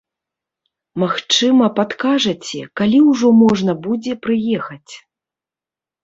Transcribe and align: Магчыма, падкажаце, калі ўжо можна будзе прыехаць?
Магчыма, 1.01 1.65
падкажаце, 1.79 2.61
калі 2.81 2.97
ўжо 3.09 3.27
можна 3.41 3.71
будзе 3.83 4.13
прыехаць? 4.25 4.93